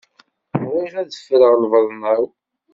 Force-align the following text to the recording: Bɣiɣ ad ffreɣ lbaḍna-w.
Bɣiɣ 0.61 0.93
ad 1.01 1.11
ffreɣ 1.25 1.53
lbaḍna-w. 1.63 2.21